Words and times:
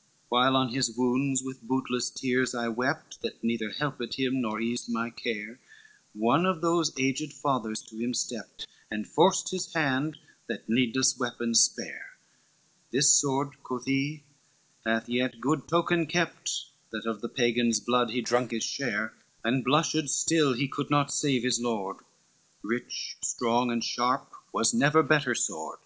XXXIV 0.00 0.28
"Whilst 0.30 0.54
on 0.56 0.68
his 0.70 0.96
wounds 0.96 1.42
with 1.42 1.60
bootless 1.62 2.08
tears 2.08 2.54
I 2.54 2.68
wept, 2.68 3.20
That 3.20 3.44
neither 3.44 3.68
helped 3.68 4.14
him, 4.18 4.40
nor 4.40 4.58
eased 4.58 4.88
my 4.88 5.10
care, 5.10 5.60
One 6.14 6.46
of 6.46 6.62
those 6.62 6.98
aged 6.98 7.34
fathers 7.34 7.82
to 7.82 7.98
him 7.98 8.14
stepped, 8.14 8.66
And 8.90 9.06
forced 9.06 9.50
his 9.50 9.70
hand 9.74 10.16
that 10.46 10.66
needless 10.70 11.18
weapon 11.18 11.54
spare: 11.54 12.16
'This 12.90 13.12
sword,' 13.12 13.56
quoth 13.62 13.84
he, 13.84 14.24
'hath 14.86 15.06
yet 15.06 15.38
good 15.38 15.68
token 15.68 16.06
kept, 16.06 16.50
That 16.92 17.04
of 17.04 17.20
the 17.20 17.28
Pagans' 17.28 17.78
blood 17.78 18.08
he 18.08 18.22
drunk 18.22 18.52
his 18.52 18.64
share, 18.64 19.12
And 19.44 19.62
blusheth 19.62 20.08
still 20.08 20.54
he 20.54 20.66
could 20.66 20.88
not 20.88 21.10
save 21.12 21.42
his 21.42 21.60
lord, 21.60 21.98
Rich, 22.62 23.18
strong 23.22 23.70
and 23.70 23.84
sharp, 23.84 24.32
was 24.50 24.72
never 24.72 25.02
better 25.02 25.34
sword. 25.34 25.80